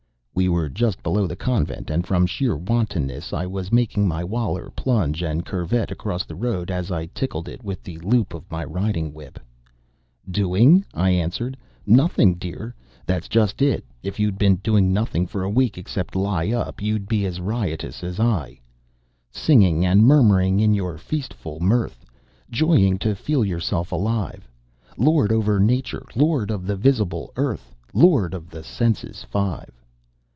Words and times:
We 0.33 0.49
were 0.49 0.69
just 0.69 1.03
below 1.03 1.27
the 1.27 1.35
Convent, 1.35 1.91
and 1.91 2.07
from 2.07 2.25
sheer 2.25 2.55
wantonness 2.57 3.31
I 3.31 3.45
was 3.45 3.71
making 3.71 4.07
my 4.07 4.23
Waler 4.23 4.71
plunge 4.75 5.21
and 5.21 5.45
curvet 5.45 5.91
across 5.91 6.25
the 6.25 6.33
road 6.33 6.71
as 6.71 6.89
I 6.89 7.05
tickled 7.07 7.47
it 7.47 7.63
with 7.63 7.83
the 7.83 7.99
loop 7.99 8.33
of 8.33 8.49
my 8.49 8.63
riding 8.63 9.13
whip. 9.13 9.37
"Doing?" 10.27 10.83
I 10.95 11.11
answered; 11.11 11.57
"nothing, 11.85 12.35
dear. 12.35 12.73
That's 13.05 13.27
just 13.27 13.61
it. 13.61 13.85
If 14.01 14.19
you'd 14.19 14.39
been 14.39 14.55
doing 14.55 14.91
nothing 14.91 15.27
for 15.27 15.43
a 15.43 15.49
week 15.49 15.77
except 15.77 16.15
lie 16.15 16.49
up, 16.51 16.81
you'd 16.81 17.07
be 17.07 17.23
as 17.27 17.39
riotous 17.39 18.03
as 18.03 18.19
I." 18.19 18.59
"'Singing 19.29 19.85
and 19.85 20.01
murmuring 20.01 20.59
in 20.59 20.73
your 20.73 20.97
feastful 20.97 21.59
mirth, 21.59 22.03
Joying 22.49 22.97
to 22.99 23.13
feel 23.13 23.45
yourself 23.45 23.91
alive; 23.91 24.49
Lord 24.97 25.31
over 25.31 25.59
Nature, 25.59 26.07
Lord 26.15 26.49
of 26.49 26.65
the 26.65 26.77
visible 26.77 27.31
Earth, 27.35 27.75
Lord 27.93 28.33
of 28.33 28.49
the 28.49 28.63
senses 28.63 29.23
five. 29.29 29.71